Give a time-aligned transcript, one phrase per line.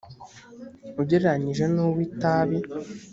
[1.01, 2.57] ugereranyije n uw itabi